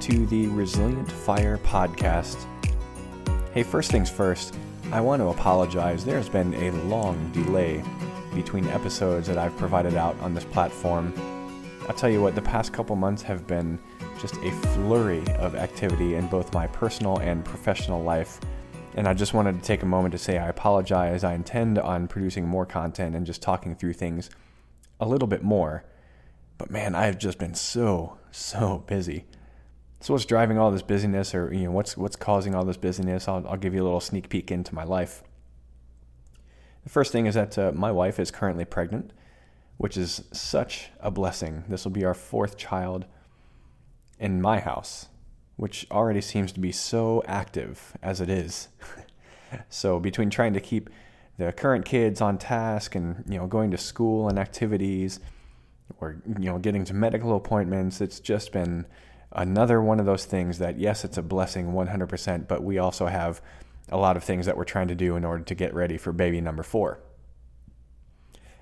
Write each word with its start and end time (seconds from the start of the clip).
To 0.00 0.26
the 0.26 0.46
Resilient 0.48 1.10
Fire 1.10 1.58
podcast. 1.58 2.46
Hey, 3.52 3.62
first 3.62 3.90
things 3.90 4.08
first, 4.08 4.56
I 4.92 5.00
want 5.00 5.20
to 5.20 5.28
apologize. 5.28 6.04
There's 6.04 6.28
been 6.28 6.54
a 6.54 6.70
long 6.84 7.30
delay 7.32 7.82
between 8.34 8.66
episodes 8.68 9.26
that 9.26 9.36
I've 9.36 9.56
provided 9.56 9.96
out 9.96 10.18
on 10.20 10.34
this 10.34 10.44
platform. 10.44 11.12
I'll 11.88 11.94
tell 11.94 12.08
you 12.08 12.22
what, 12.22 12.34
the 12.34 12.42
past 12.42 12.72
couple 12.72 12.96
months 12.96 13.22
have 13.22 13.46
been 13.46 13.78
just 14.20 14.36
a 14.36 14.50
flurry 14.50 15.24
of 15.34 15.56
activity 15.56 16.14
in 16.14 16.28
both 16.28 16.54
my 16.54 16.68
personal 16.68 17.18
and 17.18 17.44
professional 17.44 18.02
life. 18.02 18.40
And 18.94 19.08
I 19.08 19.14
just 19.14 19.34
wanted 19.34 19.56
to 19.56 19.62
take 19.62 19.82
a 19.82 19.86
moment 19.86 20.12
to 20.12 20.18
say 20.18 20.38
I 20.38 20.48
apologize. 20.48 21.24
I 21.24 21.34
intend 21.34 21.78
on 21.78 22.08
producing 22.08 22.46
more 22.46 22.64
content 22.64 23.16
and 23.16 23.26
just 23.26 23.42
talking 23.42 23.74
through 23.74 23.94
things 23.94 24.30
a 25.00 25.08
little 25.08 25.28
bit 25.28 25.42
more. 25.42 25.84
But 26.56 26.70
man, 26.70 26.94
I've 26.94 27.18
just 27.18 27.38
been 27.38 27.54
so, 27.54 28.18
so 28.30 28.84
busy. 28.86 29.26
So 30.00 30.14
what's 30.14 30.24
driving 30.24 30.58
all 30.58 30.70
this 30.70 30.82
busyness 30.82 31.34
or 31.34 31.52
you 31.52 31.64
know 31.64 31.72
what's 31.72 31.96
what's 31.96 32.16
causing 32.16 32.54
all 32.54 32.64
this 32.64 32.76
busyness? 32.76 33.26
I'll, 33.26 33.46
I'll 33.48 33.56
give 33.56 33.74
you 33.74 33.82
a 33.82 33.84
little 33.84 34.00
sneak 34.00 34.28
peek 34.28 34.50
into 34.50 34.74
my 34.74 34.84
life. 34.84 35.22
The 36.84 36.90
first 36.90 37.12
thing 37.12 37.26
is 37.26 37.34
that 37.34 37.58
uh, 37.58 37.72
my 37.74 37.90
wife 37.90 38.18
is 38.18 38.30
currently 38.30 38.64
pregnant, 38.64 39.12
which 39.76 39.96
is 39.96 40.22
such 40.32 40.90
a 41.00 41.10
blessing. 41.10 41.64
This 41.68 41.84
will 41.84 41.92
be 41.92 42.04
our 42.04 42.14
fourth 42.14 42.56
child 42.56 43.06
in 44.18 44.40
my 44.40 44.60
house, 44.60 45.08
which 45.56 45.86
already 45.90 46.20
seems 46.20 46.52
to 46.52 46.60
be 46.60 46.72
so 46.72 47.22
active 47.26 47.96
as 48.02 48.20
it 48.20 48.30
is. 48.30 48.68
so 49.68 49.98
between 49.98 50.30
trying 50.30 50.52
to 50.54 50.60
keep 50.60 50.90
the 51.38 51.52
current 51.52 51.84
kids 51.84 52.20
on 52.20 52.38
task 52.38 52.94
and 52.94 53.24
you 53.28 53.38
know 53.38 53.46
going 53.46 53.70
to 53.72 53.78
school 53.78 54.28
and 54.28 54.38
activities 54.38 55.18
or 56.00 56.22
you 56.38 56.46
know 56.46 56.58
getting 56.58 56.84
to 56.84 56.94
medical 56.94 57.34
appointments, 57.34 58.00
it's 58.00 58.20
just 58.20 58.52
been 58.52 58.86
another 59.32 59.80
one 59.80 60.00
of 60.00 60.06
those 60.06 60.24
things 60.24 60.58
that 60.58 60.78
yes, 60.78 61.04
it's 61.04 61.18
a 61.18 61.22
blessing 61.22 61.72
100%, 61.72 62.48
but 62.48 62.62
we 62.62 62.78
also 62.78 63.06
have 63.06 63.40
a 63.90 63.96
lot 63.96 64.16
of 64.16 64.24
things 64.24 64.46
that 64.46 64.56
we're 64.56 64.64
trying 64.64 64.88
to 64.88 64.94
do 64.94 65.16
in 65.16 65.24
order 65.24 65.44
to 65.44 65.54
get 65.54 65.74
ready 65.74 65.96
for 65.96 66.12
baby 66.12 66.40
number 66.40 66.62
4. 66.62 67.00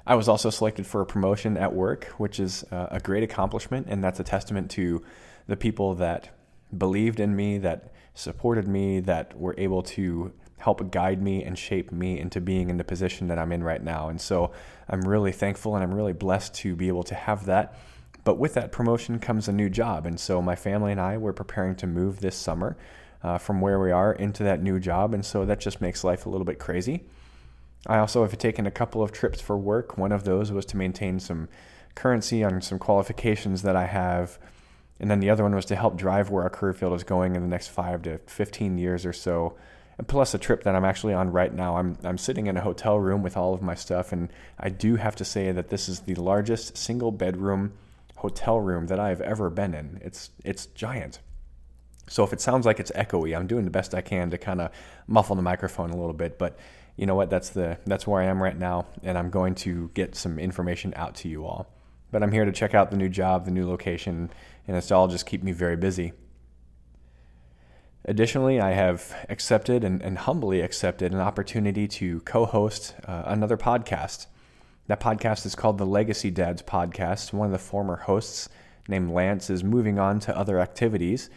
I 0.06 0.14
was 0.14 0.28
also 0.28 0.50
selected 0.50 0.86
for 0.86 1.00
a 1.00 1.06
promotion 1.06 1.56
at 1.56 1.74
work, 1.74 2.04
which 2.16 2.38
is 2.38 2.64
uh, 2.70 2.86
a 2.92 3.00
great 3.00 3.24
accomplishment, 3.24 3.88
and 3.90 4.04
that's 4.04 4.20
a 4.20 4.24
testament 4.24 4.70
to 4.72 5.02
the 5.48 5.56
people 5.56 5.94
that 5.96 6.30
believed 6.76 7.18
in 7.18 7.34
me, 7.34 7.58
that 7.58 7.92
supported 8.14 8.68
me, 8.68 9.00
that 9.00 9.36
were 9.38 9.54
able 9.58 9.82
to 9.82 10.32
help 10.58 10.90
guide 10.90 11.20
me 11.20 11.44
and 11.44 11.58
shape 11.58 11.92
me 11.92 12.18
into 12.18 12.40
being 12.40 12.70
in 12.70 12.76
the 12.76 12.84
position 12.84 13.28
that 13.28 13.38
I'm 13.38 13.52
in 13.52 13.62
right 13.62 13.82
now. 13.82 14.08
And 14.08 14.20
so 14.20 14.52
I'm 14.88 15.02
really 15.02 15.32
thankful 15.32 15.74
and 15.74 15.84
I'm 15.84 15.94
really 15.94 16.12
blessed 16.12 16.54
to 16.56 16.74
be 16.74 16.88
able 16.88 17.02
to 17.04 17.14
have 17.14 17.46
that. 17.46 17.78
But 18.26 18.36
with 18.36 18.52
that 18.54 18.72
promotion 18.72 19.18
comes 19.18 19.48
a 19.48 19.52
new 19.52 19.70
job. 19.70 20.04
And 20.04 20.20
so 20.20 20.42
my 20.42 20.54
family 20.54 20.92
and 20.92 21.00
I 21.00 21.16
were 21.16 21.32
preparing 21.32 21.76
to 21.76 21.86
move 21.86 22.20
this 22.20 22.36
summer 22.36 22.76
uh, 23.22 23.38
from 23.38 23.62
where 23.62 23.80
we 23.80 23.90
are 23.90 24.12
into 24.12 24.42
that 24.42 24.62
new 24.62 24.78
job. 24.78 25.14
And 25.14 25.24
so 25.24 25.46
that 25.46 25.60
just 25.60 25.80
makes 25.80 26.04
life 26.04 26.26
a 26.26 26.28
little 26.28 26.44
bit 26.44 26.58
crazy. 26.58 27.04
I 27.86 27.98
also 27.98 28.20
have 28.22 28.36
taken 28.36 28.66
a 28.66 28.70
couple 28.70 29.02
of 29.02 29.12
trips 29.12 29.40
for 29.40 29.56
work. 29.56 29.96
One 29.96 30.12
of 30.12 30.24
those 30.24 30.52
was 30.52 30.66
to 30.66 30.76
maintain 30.76 31.20
some 31.20 31.48
currency 31.94 32.44
on 32.44 32.60
some 32.60 32.78
qualifications 32.78 33.62
that 33.62 33.76
I 33.76 33.86
have 33.86 34.38
and 34.98 35.10
then 35.10 35.20
the 35.20 35.30
other 35.30 35.42
one 35.42 35.54
was 35.54 35.66
to 35.66 35.76
help 35.76 35.96
drive 35.96 36.30
where 36.30 36.44
our 36.44 36.50
career 36.50 36.72
field 36.72 36.94
is 36.94 37.04
going 37.04 37.36
in 37.36 37.42
the 37.42 37.48
next 37.48 37.68
five 37.68 38.02
to 38.02 38.18
15 38.26 38.78
years 38.78 39.04
or 39.04 39.12
so. 39.12 39.56
And 39.98 40.08
plus 40.08 40.34
a 40.34 40.38
trip 40.38 40.64
that 40.64 40.74
I'm 40.74 40.84
actually 40.84 41.14
on 41.14 41.32
right 41.32 41.52
now. 41.52 41.76
I'm, 41.76 41.98
I'm 42.02 42.18
sitting 42.18 42.46
in 42.46 42.56
a 42.56 42.62
hotel 42.62 42.98
room 42.98 43.22
with 43.22 43.36
all 43.36 43.54
of 43.54 43.62
my 43.62 43.74
stuff. 43.74 44.12
And 44.12 44.30
I 44.58 44.68
do 44.68 44.96
have 44.96 45.16
to 45.16 45.24
say 45.24 45.52
that 45.52 45.68
this 45.68 45.88
is 45.88 46.00
the 46.00 46.14
largest 46.14 46.76
single 46.76 47.12
bedroom 47.12 47.72
hotel 48.16 48.60
room 48.60 48.86
that 48.88 49.00
I've 49.00 49.20
ever 49.20 49.50
been 49.50 49.74
in. 49.74 50.00
It's, 50.02 50.30
it's 50.44 50.66
giant. 50.66 51.20
So 52.08 52.22
if 52.24 52.32
it 52.32 52.40
sounds 52.40 52.66
like 52.66 52.78
it's 52.80 52.92
echoey, 52.92 53.36
I'm 53.36 53.46
doing 53.46 53.64
the 53.64 53.70
best 53.70 53.94
I 53.94 54.00
can 54.00 54.30
to 54.30 54.38
kind 54.38 54.60
of 54.60 54.70
muffle 55.06 55.36
the 55.36 55.42
microphone 55.42 55.90
a 55.90 55.96
little 55.96 56.12
bit. 56.12 56.38
But 56.38 56.58
you 56.96 57.06
know 57.06 57.14
what? 57.14 57.30
That's 57.30 57.50
the 57.50 57.78
that's 57.86 58.06
where 58.06 58.22
I 58.22 58.26
am 58.26 58.42
right 58.42 58.56
now, 58.56 58.86
and 59.02 59.18
I'm 59.18 59.30
going 59.30 59.54
to 59.56 59.90
get 59.94 60.14
some 60.14 60.38
information 60.38 60.92
out 60.96 61.14
to 61.16 61.28
you 61.28 61.44
all. 61.44 61.68
But 62.10 62.22
I'm 62.22 62.32
here 62.32 62.44
to 62.44 62.52
check 62.52 62.74
out 62.74 62.90
the 62.90 62.96
new 62.96 63.08
job, 63.08 63.44
the 63.44 63.50
new 63.50 63.68
location, 63.68 64.30
and 64.66 64.76
it's 64.76 64.90
all 64.90 65.08
just 65.08 65.26
keep 65.26 65.42
me 65.42 65.52
very 65.52 65.76
busy. 65.76 66.12
Additionally, 68.04 68.60
I 68.60 68.70
have 68.70 69.14
accepted 69.28 69.82
and, 69.82 70.00
and 70.00 70.16
humbly 70.16 70.60
accepted 70.60 71.12
an 71.12 71.18
opportunity 71.20 71.88
to 71.88 72.20
co 72.20 72.46
host 72.46 72.94
uh, 73.04 73.24
another 73.26 73.56
podcast. 73.56 74.26
That 74.86 75.00
podcast 75.00 75.44
is 75.46 75.54
called 75.54 75.78
the 75.78 75.86
Legacy 75.86 76.30
Dads 76.30 76.62
Podcast. 76.62 77.32
One 77.32 77.46
of 77.46 77.52
the 77.52 77.58
former 77.58 77.96
hosts, 77.96 78.48
named 78.88 79.10
Lance, 79.10 79.50
is 79.50 79.64
moving 79.64 79.98
on 79.98 80.20
to 80.20 80.36
other 80.36 80.60
activities 80.60 81.28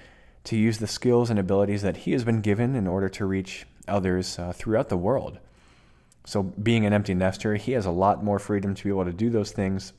to 0.45 0.55
use 0.55 0.77
the 0.77 0.87
skills 0.87 1.29
and 1.29 1.39
abilities 1.39 1.81
that 1.81 1.97
he 1.97 2.11
has 2.11 2.23
been 2.23 2.41
given 2.41 2.75
in 2.75 2.87
order 2.87 3.09
to 3.09 3.25
reach 3.25 3.65
others 3.87 4.37
uh, 4.37 4.53
throughout 4.53 4.89
the 4.89 4.97
world. 4.97 5.39
So, 6.25 6.43
being 6.43 6.85
an 6.85 6.93
empty 6.93 7.13
nester, 7.13 7.55
he 7.55 7.71
has 7.71 7.85
a 7.85 7.91
lot 7.91 8.23
more 8.23 8.39
freedom 8.39 8.75
to 8.75 8.83
be 8.83 8.89
able 8.89 9.05
to 9.05 9.13
do 9.13 9.29
those 9.29 9.51
things 9.51 9.93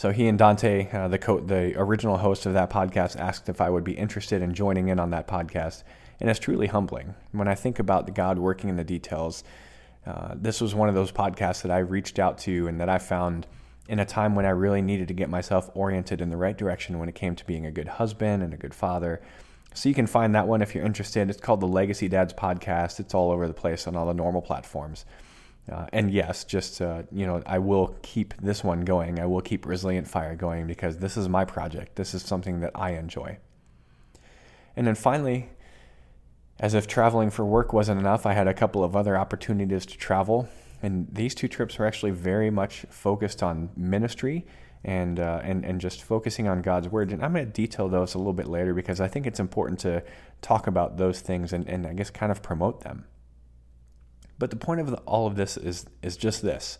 so 0.00 0.12
he 0.12 0.28
and 0.28 0.38
Dante, 0.38 0.90
uh, 0.92 1.08
the 1.08 1.18
co- 1.18 1.40
the 1.40 1.74
original 1.76 2.16
host 2.16 2.46
of 2.46 2.54
that 2.54 2.70
podcast, 2.70 3.18
asked 3.18 3.50
if 3.50 3.60
I 3.60 3.68
would 3.68 3.84
be 3.84 3.92
interested 3.92 4.40
in 4.40 4.54
joining 4.54 4.88
in 4.88 4.98
on 4.98 5.10
that 5.10 5.28
podcast, 5.28 5.82
and 6.18 6.30
it's 6.30 6.38
truly 6.38 6.68
humbling 6.68 7.14
when 7.32 7.48
I 7.48 7.54
think 7.54 7.78
about 7.78 8.06
the 8.06 8.12
God 8.12 8.38
working 8.38 8.70
in 8.70 8.76
the 8.76 8.82
details. 8.82 9.44
Uh, 10.06 10.34
this 10.34 10.60
was 10.60 10.74
one 10.74 10.88
of 10.88 10.94
those 10.94 11.12
podcasts 11.12 11.62
that 11.62 11.70
I 11.70 11.78
reached 11.78 12.18
out 12.18 12.38
to 12.38 12.68
and 12.68 12.80
that 12.80 12.88
I 12.88 12.98
found 12.98 13.46
in 13.88 13.98
a 13.98 14.04
time 14.04 14.34
when 14.34 14.46
I 14.46 14.50
really 14.50 14.82
needed 14.82 15.08
to 15.08 15.14
get 15.14 15.28
myself 15.28 15.68
oriented 15.74 16.20
in 16.20 16.30
the 16.30 16.36
right 16.36 16.56
direction 16.56 16.98
when 16.98 17.08
it 17.08 17.14
came 17.14 17.34
to 17.36 17.44
being 17.44 17.66
a 17.66 17.70
good 17.70 17.88
husband 17.88 18.42
and 18.42 18.54
a 18.54 18.56
good 18.56 18.74
father. 18.74 19.20
So 19.74 19.88
you 19.88 19.94
can 19.94 20.06
find 20.06 20.34
that 20.34 20.46
one 20.46 20.62
if 20.62 20.74
you're 20.74 20.84
interested. 20.84 21.28
It's 21.30 21.40
called 21.40 21.60
the 21.60 21.66
Legacy 21.66 22.08
Dads 22.08 22.32
Podcast. 22.32 23.00
It's 23.00 23.14
all 23.14 23.30
over 23.30 23.46
the 23.46 23.54
place 23.54 23.86
on 23.86 23.96
all 23.96 24.06
the 24.06 24.14
normal 24.14 24.42
platforms. 24.42 25.04
Uh, 25.70 25.86
and 25.92 26.10
yes, 26.10 26.44
just 26.44 26.80
uh, 26.80 27.02
you 27.12 27.26
know, 27.26 27.42
I 27.46 27.58
will 27.58 27.94
keep 28.02 28.34
this 28.40 28.64
one 28.64 28.80
going. 28.80 29.20
I 29.20 29.26
will 29.26 29.40
keep 29.40 29.66
Resilient 29.66 30.08
Fire 30.08 30.34
going 30.34 30.66
because 30.66 30.98
this 30.98 31.16
is 31.16 31.28
my 31.28 31.44
project. 31.44 31.96
This 31.96 32.14
is 32.14 32.22
something 32.22 32.60
that 32.60 32.72
I 32.74 32.92
enjoy. 32.92 33.38
And 34.76 34.86
then 34.86 34.94
finally, 34.94 35.50
as 36.60 36.74
if 36.74 36.86
traveling 36.86 37.30
for 37.30 37.44
work 37.44 37.72
wasn't 37.72 37.98
enough, 37.98 38.26
I 38.26 38.34
had 38.34 38.46
a 38.46 38.54
couple 38.54 38.84
of 38.84 38.94
other 38.94 39.16
opportunities 39.16 39.86
to 39.86 39.96
travel, 39.96 40.46
and 40.82 41.08
these 41.10 41.34
two 41.34 41.48
trips 41.48 41.78
were 41.78 41.86
actually 41.86 42.10
very 42.10 42.50
much 42.50 42.84
focused 42.90 43.42
on 43.42 43.70
ministry 43.76 44.46
and 44.84 45.18
uh, 45.18 45.40
and 45.42 45.64
and 45.64 45.80
just 45.80 46.02
focusing 46.02 46.48
on 46.48 46.60
God's 46.62 46.88
word. 46.88 47.12
And 47.12 47.24
I'm 47.24 47.32
going 47.32 47.46
to 47.46 47.50
detail 47.50 47.88
those 47.88 48.14
a 48.14 48.18
little 48.18 48.34
bit 48.34 48.46
later 48.46 48.74
because 48.74 49.00
I 49.00 49.08
think 49.08 49.26
it's 49.26 49.40
important 49.40 49.80
to 49.80 50.02
talk 50.42 50.66
about 50.66 50.98
those 50.98 51.20
things 51.20 51.52
and, 51.52 51.66
and 51.66 51.86
I 51.86 51.94
guess 51.94 52.10
kind 52.10 52.30
of 52.30 52.42
promote 52.42 52.82
them. 52.82 53.06
But 54.38 54.50
the 54.50 54.56
point 54.56 54.80
of 54.80 54.90
the, 54.90 54.96
all 54.98 55.26
of 55.26 55.36
this 55.36 55.56
is 55.56 55.86
is 56.02 56.16
just 56.16 56.42
this. 56.42 56.78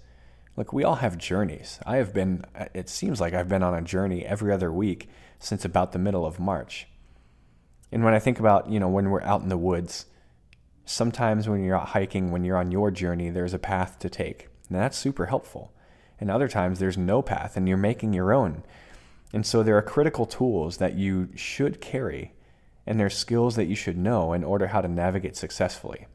Look, 0.56 0.74
we 0.74 0.84
all 0.84 0.96
have 0.96 1.16
journeys. 1.16 1.78
I 1.86 1.96
have 1.96 2.12
been 2.12 2.44
it 2.74 2.90
seems 2.90 3.18
like 3.18 3.32
I've 3.32 3.48
been 3.48 3.62
on 3.62 3.74
a 3.74 3.82
journey 3.82 4.26
every 4.26 4.52
other 4.52 4.70
week 4.70 5.08
since 5.38 5.64
about 5.64 5.92
the 5.92 5.98
middle 5.98 6.26
of 6.26 6.38
March. 6.38 6.86
And 7.92 8.04
when 8.04 8.14
I 8.14 8.18
think 8.18 8.38
about, 8.38 8.70
you 8.70 8.78
know, 8.78 8.88
when 8.88 9.10
we're 9.10 9.22
out 9.22 9.42
in 9.42 9.48
the 9.48 9.58
woods, 9.58 10.06
sometimes 10.84 11.48
when 11.48 11.62
you're 11.62 11.76
out 11.76 11.88
hiking, 11.88 12.30
when 12.30 12.44
you're 12.44 12.56
on 12.56 12.70
your 12.70 12.90
journey, 12.90 13.30
there's 13.30 13.54
a 13.54 13.58
path 13.58 13.98
to 14.00 14.08
take. 14.08 14.48
And 14.68 14.78
that's 14.78 14.96
super 14.96 15.26
helpful. 15.26 15.72
And 16.20 16.30
other 16.30 16.48
times 16.48 16.78
there's 16.78 16.98
no 16.98 17.22
path 17.22 17.56
and 17.56 17.68
you're 17.68 17.76
making 17.76 18.12
your 18.12 18.32
own. 18.32 18.62
And 19.32 19.46
so 19.46 19.62
there 19.62 19.76
are 19.76 19.82
critical 19.82 20.26
tools 20.26 20.76
that 20.76 20.94
you 20.94 21.30
should 21.34 21.80
carry 21.80 22.34
and 22.86 22.98
there's 22.98 23.16
skills 23.16 23.56
that 23.56 23.66
you 23.66 23.76
should 23.76 23.96
know 23.96 24.32
in 24.32 24.42
order 24.42 24.68
how 24.68 24.80
to 24.80 24.88
navigate 24.88 25.36
successfully. 25.36 26.06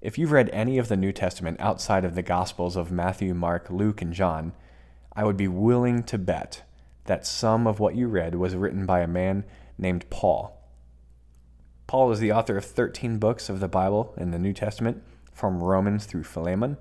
If 0.00 0.18
you've 0.18 0.32
read 0.32 0.50
any 0.52 0.78
of 0.78 0.88
the 0.88 0.96
New 0.96 1.12
Testament 1.12 1.60
outside 1.60 2.04
of 2.04 2.16
the 2.16 2.22
Gospels 2.22 2.74
of 2.76 2.90
Matthew, 2.90 3.34
Mark, 3.34 3.70
Luke, 3.70 4.02
and 4.02 4.12
John, 4.12 4.52
I 5.14 5.22
would 5.24 5.36
be 5.36 5.46
willing 5.46 6.02
to 6.04 6.18
bet 6.18 6.62
that 7.04 7.26
some 7.26 7.68
of 7.68 7.78
what 7.78 7.94
you 7.94 8.08
read 8.08 8.34
was 8.34 8.56
written 8.56 8.84
by 8.84 9.00
a 9.00 9.06
man 9.06 9.44
named 9.82 10.08
Paul. 10.08 10.58
Paul 11.86 12.10
is 12.10 12.20
the 12.20 12.32
author 12.32 12.56
of 12.56 12.64
13 12.64 13.18
books 13.18 13.50
of 13.50 13.60
the 13.60 13.68
Bible 13.68 14.14
in 14.16 14.30
the 14.30 14.38
New 14.38 14.54
Testament, 14.54 15.02
from 15.32 15.62
Romans 15.62 16.06
through 16.06 16.24
Philemon. 16.24 16.78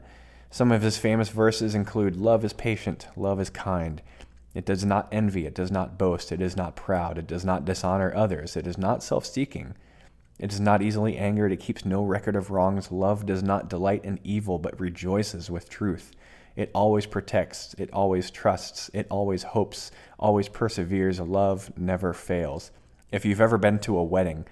Some 0.50 0.72
of 0.72 0.82
his 0.82 0.98
famous 0.98 1.30
verses 1.30 1.76
include 1.76 2.16
Love 2.16 2.46
is 2.46 2.54
patient, 2.54 3.08
love 3.18 3.42
is 3.42 3.50
kind. 3.50 4.02
It 4.54 4.66
does 4.66 4.86
not 4.86 5.08
envy, 5.12 5.46
it 5.46 5.56
does 5.56 5.72
not 5.72 5.98
boast, 5.98 6.32
it 6.32 6.42
is 6.42 6.56
not 6.56 6.76
proud, 6.76 7.18
it 7.18 7.28
does 7.28 7.44
not 7.44 7.66
dishonor 7.66 8.14
others, 8.16 8.56
it 8.56 8.68
is 8.68 8.78
not 8.78 9.04
self 9.04 9.26
seeking. 9.26 9.76
It 10.42 10.52
is 10.52 10.60
not 10.60 10.82
easily 10.82 11.18
angered. 11.18 11.52
It 11.52 11.60
keeps 11.60 11.86
no 11.86 12.04
record 12.04 12.36
of 12.36 12.50
wrongs. 12.50 12.92
Love 12.92 13.28
does 13.28 13.44
not 13.44 13.70
delight 13.70 14.04
in 14.04 14.20
evil, 14.24 14.58
but 14.58 14.80
rejoices 14.80 15.52
with 15.52 15.70
truth. 15.70 16.14
It 16.56 16.72
always 16.74 17.06
protects. 17.06 17.76
It 17.78 17.92
always 17.94 18.32
trusts. 18.32 18.90
It 18.92 19.06
always 19.12 19.44
hopes, 19.44 19.92
always 20.18 20.50
perseveres. 20.50 21.20
Love 21.20 21.72
never 21.78 22.12
fails. 22.12 22.72
If 23.12 23.26
you've 23.26 23.42
ever 23.42 23.58
been 23.58 23.80
to 23.80 23.98
a 23.98 24.04
wedding, 24.04 24.46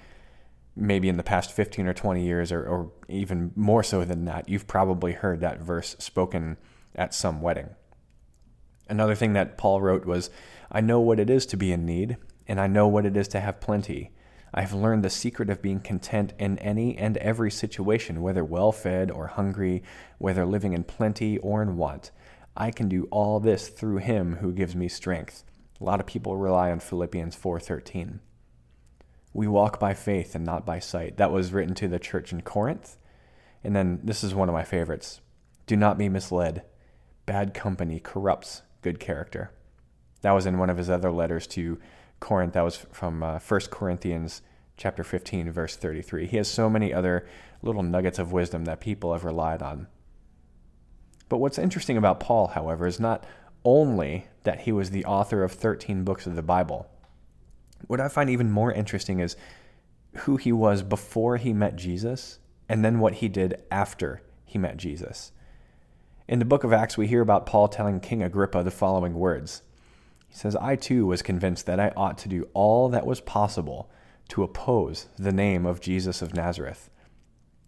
maybe 0.75 1.09
in 1.09 1.17
the 1.17 1.23
past 1.23 1.51
15 1.51 1.87
or 1.87 1.93
20 1.93 2.23
years, 2.23 2.51
or, 2.51 2.63
or 2.65 2.91
even 3.07 3.51
more 3.55 3.83
so 3.83 4.03
than 4.03 4.25
that, 4.25 4.49
you've 4.49 4.67
probably 4.67 5.13
heard 5.13 5.39
that 5.41 5.61
verse 5.61 5.95
spoken 5.99 6.57
at 6.95 7.13
some 7.13 7.41
wedding. 7.41 7.69
Another 8.89 9.15
thing 9.15 9.33
that 9.33 9.57
Paul 9.57 9.81
wrote 9.81 10.05
was, 10.05 10.29
I 10.71 10.81
know 10.81 10.99
what 10.99 11.19
it 11.19 11.29
is 11.29 11.45
to 11.47 11.57
be 11.57 11.71
in 11.71 11.85
need, 11.85 12.17
and 12.47 12.59
I 12.59 12.67
know 12.67 12.87
what 12.87 13.05
it 13.05 13.15
is 13.15 13.27
to 13.29 13.39
have 13.39 13.61
plenty. 13.61 14.11
I 14.53 14.61
have 14.61 14.73
learned 14.73 15.03
the 15.03 15.09
secret 15.11 15.49
of 15.49 15.61
being 15.61 15.79
content 15.79 16.33
in 16.39 16.57
any 16.57 16.97
and 16.97 17.17
every 17.17 17.51
situation, 17.51 18.21
whether 18.21 18.43
well 18.43 18.71
fed 18.71 19.11
or 19.11 19.27
hungry, 19.27 19.83
whether 20.17 20.45
living 20.45 20.73
in 20.73 20.83
plenty 20.83 21.37
or 21.37 21.61
in 21.61 21.77
want. 21.77 22.11
I 22.57 22.71
can 22.71 22.89
do 22.89 23.07
all 23.11 23.39
this 23.39 23.69
through 23.69 23.97
him 23.97 24.37
who 24.37 24.51
gives 24.51 24.75
me 24.75 24.89
strength. 24.89 25.43
A 25.79 25.83
lot 25.83 25.99
of 25.99 26.07
people 26.07 26.35
rely 26.35 26.71
on 26.71 26.79
Philippians 26.79 27.35
4:13. 27.35 28.19
We 29.33 29.47
walk 29.47 29.79
by 29.79 29.93
faith 29.93 30.35
and 30.35 30.45
not 30.45 30.65
by 30.65 30.79
sight. 30.79 31.17
That 31.17 31.31
was 31.31 31.53
written 31.53 31.75
to 31.75 31.87
the 31.87 31.99
church 31.99 32.31
in 32.31 32.41
Corinth. 32.41 32.97
And 33.63 33.75
then 33.75 33.99
this 34.03 34.23
is 34.23 34.33
one 34.33 34.49
of 34.49 34.53
my 34.53 34.63
favorites. 34.63 35.21
Do 35.67 35.75
not 35.75 35.97
be 35.97 36.09
misled. 36.09 36.63
Bad 37.25 37.53
company 37.53 37.99
corrupts 37.99 38.63
good 38.81 38.99
character. 38.99 39.51
That 40.21 40.31
was 40.31 40.45
in 40.45 40.57
one 40.57 40.69
of 40.69 40.77
his 40.77 40.89
other 40.89 41.11
letters 41.11 41.45
to 41.47 41.79
Corinth. 42.19 42.53
That 42.53 42.63
was 42.63 42.77
from 42.91 43.21
uh, 43.21 43.39
1 43.39 43.59
Corinthians 43.69 44.41
chapter 44.77 45.03
15 45.03 45.51
verse 45.51 45.75
33. 45.75 46.25
He 46.25 46.37
has 46.37 46.47
so 46.47 46.69
many 46.69 46.93
other 46.93 47.27
little 47.61 47.83
nuggets 47.83 48.17
of 48.17 48.31
wisdom 48.31 48.65
that 48.65 48.79
people 48.79 49.13
have 49.13 49.25
relied 49.25 49.61
on. 49.61 49.87
But 51.27 51.37
what's 51.37 51.59
interesting 51.59 51.97
about 51.97 52.19
Paul, 52.19 52.47
however, 52.47 52.87
is 52.87 52.99
not 52.99 53.25
only 53.63 54.27
that 54.43 54.61
he 54.61 54.71
was 54.71 54.89
the 54.89 55.05
author 55.05 55.43
of 55.43 55.51
13 55.51 56.03
books 56.03 56.25
of 56.25 56.35
the 56.35 56.41
Bible. 56.41 56.89
What 57.87 57.99
I 57.99 58.07
find 58.07 58.29
even 58.29 58.51
more 58.51 58.71
interesting 58.71 59.19
is 59.19 59.35
who 60.17 60.37
he 60.37 60.51
was 60.51 60.81
before 60.81 61.37
he 61.37 61.53
met 61.53 61.75
Jesus 61.75 62.39
and 62.67 62.83
then 62.83 62.99
what 62.99 63.15
he 63.15 63.27
did 63.27 63.61
after 63.71 64.21
he 64.45 64.57
met 64.57 64.77
Jesus. 64.77 65.31
In 66.27 66.39
the 66.39 66.45
book 66.45 66.63
of 66.63 66.73
Acts, 66.73 66.97
we 66.97 67.07
hear 67.07 67.21
about 67.21 67.45
Paul 67.45 67.67
telling 67.67 67.99
King 67.99 68.21
Agrippa 68.21 68.63
the 68.63 68.71
following 68.71 69.15
words 69.15 69.63
He 70.27 70.35
says, 70.35 70.55
I 70.55 70.75
too 70.75 71.05
was 71.05 71.21
convinced 71.21 71.65
that 71.65 71.79
I 71.79 71.91
ought 71.95 72.17
to 72.19 72.29
do 72.29 72.47
all 72.53 72.89
that 72.89 73.05
was 73.05 73.21
possible 73.21 73.89
to 74.29 74.43
oppose 74.43 75.07
the 75.17 75.31
name 75.31 75.65
of 75.65 75.81
Jesus 75.81 76.21
of 76.21 76.35
Nazareth. 76.35 76.89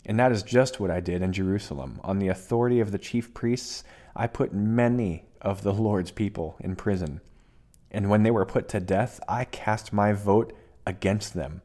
And 0.05 0.19
that 0.19 0.31
is 0.31 0.43
just 0.43 0.79
what 0.79 0.91
I 0.91 0.99
did 0.99 1.21
in 1.21 1.33
Jerusalem. 1.33 1.99
On 2.03 2.19
the 2.19 2.27
authority 2.27 2.79
of 2.79 2.91
the 2.91 2.97
chief 2.97 3.33
priests, 3.33 3.83
I 4.15 4.27
put 4.27 4.53
many 4.53 5.25
of 5.41 5.63
the 5.63 5.73
Lord's 5.73 6.11
people 6.11 6.55
in 6.59 6.75
prison. 6.75 7.21
And 7.91 8.09
when 8.09 8.23
they 8.23 8.31
were 8.31 8.45
put 8.45 8.69
to 8.69 8.79
death, 8.79 9.19
I 9.27 9.45
cast 9.45 9.91
my 9.91 10.13
vote 10.13 10.53
against 10.87 11.33
them. 11.33 11.61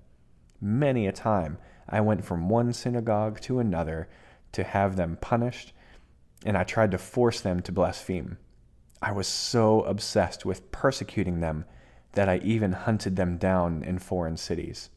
Many 0.60 1.06
a 1.06 1.12
time 1.12 1.58
I 1.88 2.00
went 2.00 2.24
from 2.24 2.48
one 2.48 2.72
synagogue 2.72 3.40
to 3.42 3.60
another 3.60 4.08
to 4.52 4.64
have 4.64 4.96
them 4.96 5.18
punished, 5.20 5.72
and 6.44 6.56
I 6.56 6.64
tried 6.64 6.90
to 6.90 6.98
force 6.98 7.40
them 7.40 7.60
to 7.62 7.72
blaspheme. 7.72 8.38
I 9.00 9.12
was 9.12 9.28
so 9.28 9.82
obsessed 9.82 10.44
with 10.44 10.72
persecuting 10.72 11.40
them 11.40 11.64
that 12.12 12.28
I 12.28 12.38
even 12.38 12.72
hunted 12.72 13.16
them 13.16 13.36
down 13.36 13.82
in 13.84 13.98
foreign 13.98 14.36
cities. 14.36 14.90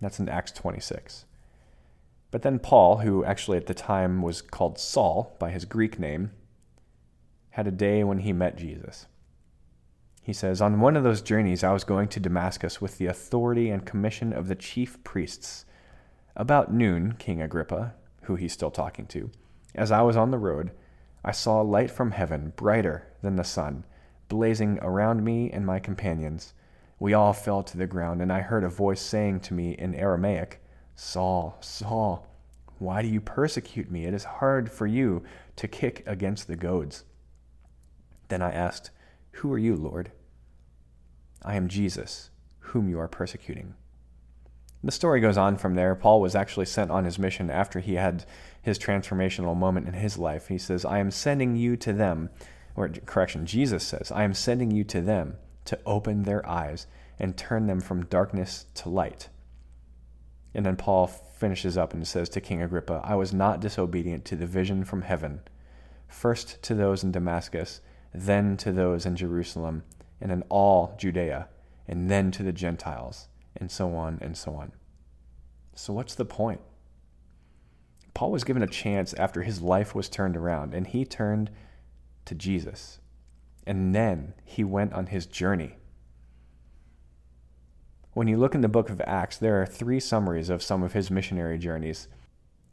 That's 0.00 0.18
in 0.18 0.28
Acts 0.28 0.52
26. 0.52 1.24
But 2.30 2.42
then 2.42 2.58
Paul, 2.58 2.98
who 2.98 3.24
actually 3.24 3.56
at 3.56 3.66
the 3.66 3.74
time 3.74 4.20
was 4.20 4.42
called 4.42 4.78
Saul 4.78 5.34
by 5.38 5.50
his 5.50 5.64
Greek 5.64 5.98
name, 5.98 6.32
had 7.50 7.66
a 7.66 7.70
day 7.70 8.04
when 8.04 8.18
he 8.18 8.32
met 8.32 8.56
Jesus. 8.56 9.06
He 10.26 10.32
says, 10.32 10.60
On 10.60 10.80
one 10.80 10.96
of 10.96 11.04
those 11.04 11.22
journeys, 11.22 11.62
I 11.62 11.72
was 11.72 11.84
going 11.84 12.08
to 12.08 12.18
Damascus 12.18 12.80
with 12.80 12.98
the 12.98 13.06
authority 13.06 13.70
and 13.70 13.86
commission 13.86 14.32
of 14.32 14.48
the 14.48 14.56
chief 14.56 15.00
priests. 15.04 15.64
About 16.34 16.72
noon, 16.74 17.12
King 17.12 17.40
Agrippa, 17.40 17.94
who 18.22 18.34
he's 18.34 18.52
still 18.52 18.72
talking 18.72 19.06
to, 19.06 19.30
as 19.76 19.92
I 19.92 20.02
was 20.02 20.16
on 20.16 20.32
the 20.32 20.38
road, 20.38 20.72
I 21.24 21.30
saw 21.30 21.62
a 21.62 21.70
light 21.70 21.92
from 21.92 22.10
heaven, 22.10 22.52
brighter 22.56 23.06
than 23.22 23.36
the 23.36 23.44
sun, 23.44 23.84
blazing 24.28 24.80
around 24.82 25.22
me 25.22 25.48
and 25.52 25.64
my 25.64 25.78
companions. 25.78 26.54
We 26.98 27.14
all 27.14 27.32
fell 27.32 27.62
to 27.62 27.76
the 27.76 27.86
ground, 27.86 28.20
and 28.20 28.32
I 28.32 28.40
heard 28.40 28.64
a 28.64 28.68
voice 28.68 29.00
saying 29.00 29.40
to 29.42 29.54
me 29.54 29.76
in 29.78 29.94
Aramaic, 29.94 30.60
Saul, 30.96 31.56
Saul, 31.60 32.26
why 32.80 33.00
do 33.00 33.06
you 33.06 33.20
persecute 33.20 33.92
me? 33.92 34.06
It 34.06 34.12
is 34.12 34.24
hard 34.24 34.72
for 34.72 34.88
you 34.88 35.22
to 35.54 35.68
kick 35.68 36.02
against 36.04 36.48
the 36.48 36.56
goads. 36.56 37.04
Then 38.26 38.42
I 38.42 38.50
asked, 38.50 38.90
Who 39.30 39.52
are 39.52 39.58
you, 39.58 39.76
Lord? 39.76 40.10
I 41.46 41.54
am 41.54 41.68
Jesus, 41.68 42.30
whom 42.58 42.88
you 42.88 42.98
are 42.98 43.08
persecuting. 43.08 43.74
The 44.82 44.92
story 44.92 45.20
goes 45.20 45.38
on 45.38 45.56
from 45.56 45.76
there. 45.76 45.94
Paul 45.94 46.20
was 46.20 46.34
actually 46.34 46.66
sent 46.66 46.90
on 46.90 47.04
his 47.04 47.18
mission 47.18 47.50
after 47.50 47.78
he 47.80 47.94
had 47.94 48.26
his 48.60 48.78
transformational 48.78 49.56
moment 49.56 49.86
in 49.86 49.94
his 49.94 50.18
life. 50.18 50.48
He 50.48 50.58
says, 50.58 50.84
I 50.84 50.98
am 50.98 51.10
sending 51.12 51.54
you 51.54 51.76
to 51.78 51.92
them, 51.92 52.30
or 52.74 52.88
correction, 52.88 53.46
Jesus 53.46 53.84
says, 53.84 54.10
I 54.10 54.24
am 54.24 54.34
sending 54.34 54.72
you 54.72 54.82
to 54.84 55.00
them 55.00 55.36
to 55.66 55.78
open 55.86 56.24
their 56.24 56.46
eyes 56.46 56.88
and 57.18 57.36
turn 57.36 57.66
them 57.66 57.80
from 57.80 58.06
darkness 58.06 58.66
to 58.74 58.88
light. 58.88 59.28
And 60.52 60.66
then 60.66 60.76
Paul 60.76 61.06
finishes 61.06 61.78
up 61.78 61.94
and 61.94 62.06
says 62.06 62.28
to 62.30 62.40
King 62.40 62.60
Agrippa, 62.60 63.02
I 63.04 63.14
was 63.14 63.32
not 63.32 63.60
disobedient 63.60 64.24
to 64.26 64.36
the 64.36 64.46
vision 64.46 64.84
from 64.84 65.02
heaven, 65.02 65.40
first 66.08 66.60
to 66.62 66.74
those 66.74 67.04
in 67.04 67.12
Damascus, 67.12 67.80
then 68.12 68.56
to 68.58 68.72
those 68.72 69.06
in 69.06 69.16
Jerusalem, 69.16 69.84
and 70.20 70.32
in 70.32 70.42
all 70.48 70.94
Judea, 70.98 71.48
and 71.86 72.10
then 72.10 72.30
to 72.32 72.42
the 72.42 72.52
Gentiles, 72.52 73.28
and 73.56 73.70
so 73.70 73.94
on 73.94 74.18
and 74.20 74.36
so 74.36 74.54
on. 74.54 74.72
So, 75.74 75.92
what's 75.92 76.14
the 76.14 76.24
point? 76.24 76.60
Paul 78.14 78.30
was 78.30 78.44
given 78.44 78.62
a 78.62 78.66
chance 78.66 79.12
after 79.14 79.42
his 79.42 79.60
life 79.60 79.94
was 79.94 80.08
turned 80.08 80.36
around, 80.36 80.72
and 80.72 80.86
he 80.86 81.04
turned 81.04 81.50
to 82.24 82.34
Jesus. 82.34 82.98
And 83.66 83.94
then 83.94 84.32
he 84.44 84.64
went 84.64 84.94
on 84.94 85.06
his 85.06 85.26
journey. 85.26 85.76
When 88.12 88.28
you 88.28 88.38
look 88.38 88.54
in 88.54 88.62
the 88.62 88.68
book 88.68 88.88
of 88.88 89.02
Acts, 89.02 89.36
there 89.36 89.60
are 89.60 89.66
three 89.66 90.00
summaries 90.00 90.48
of 90.48 90.62
some 90.62 90.82
of 90.82 90.94
his 90.94 91.10
missionary 91.10 91.58
journeys. 91.58 92.08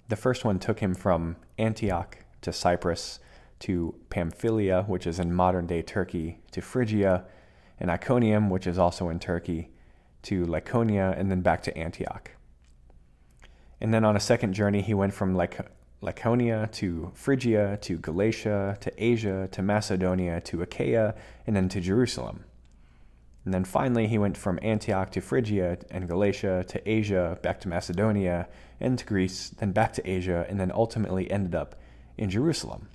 The 0.08 0.16
first 0.16 0.46
one 0.46 0.60
took 0.60 0.80
him 0.80 0.96
from 0.96 1.36
Antioch 1.58 2.20
to 2.42 2.54
Cyprus 2.54 3.20
to 3.64 3.96
Pamphylia, 4.10 4.84
which 4.88 5.08
is 5.08 5.20
in 5.20 5.34
modern 5.34 5.66
day 5.66 5.82
Turkey, 5.82 6.40
to 6.52 6.62
Phrygia 6.62 7.24
and 7.80 7.90
Iconium, 7.90 8.50
which 8.50 8.68
is 8.68 8.78
also 8.78 9.08
in 9.08 9.20
Turkey, 9.20 9.70
to 10.24 10.46
Lycaonia, 10.46 11.18
and 11.18 11.32
then 11.32 11.40
back 11.40 11.64
to 11.64 11.78
Antioch. 11.78 12.32
And 13.80 13.94
then 13.94 14.04
on 14.04 14.18
a 14.18 14.20
second 14.20 14.54
journey, 14.54 14.82
he 14.82 14.94
went 14.94 15.14
from 15.14 15.36
Lycaonia 15.36 16.72
to 16.74 17.12
Phrygia 17.14 17.78
to 17.84 17.98
Galatia 17.98 18.78
to 18.82 18.92
Asia 19.02 19.48
to 19.54 19.62
Macedonia 19.62 20.42
to 20.42 20.62
Achaia, 20.62 21.16
and 21.48 21.56
then 21.56 21.70
to 21.70 21.80
Jerusalem. 21.80 22.44
And 23.46 23.54
then 23.54 23.64
finally, 23.64 24.08
he 24.08 24.18
went 24.18 24.36
from 24.36 24.60
Antioch 24.62 25.10
to 25.12 25.22
Phrygia 25.22 25.78
and 25.90 26.10
Galatia 26.10 26.66
to 26.68 26.90
Asia, 26.90 27.40
back 27.42 27.62
to 27.62 27.70
Macedonia, 27.70 28.50
and 28.82 29.00
to 29.00 29.06
Greece, 29.06 29.52
then 29.58 29.72
back 29.72 29.94
to 29.94 30.10
Asia, 30.10 30.46
and 30.50 30.60
then 30.60 30.72
ultimately 30.74 31.32
ended 31.32 31.56
up 31.56 31.76
in 32.18 32.30
Jerusalem. 32.30 32.90